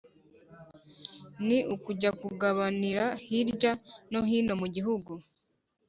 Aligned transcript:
ni 1.45 1.57
kujya 1.83 2.09
mpugabanira 2.15 3.05
hirya 3.25 3.71
no 4.11 4.21
hino 4.29 4.53
mu 4.61 4.67
gihugu 4.75 5.11